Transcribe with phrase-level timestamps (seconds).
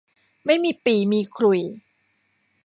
[0.45, 1.61] ไม่มีปี่มีขลุ่ย